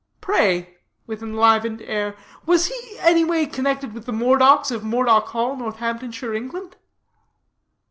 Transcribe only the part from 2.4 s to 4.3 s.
"was he anyway connected with the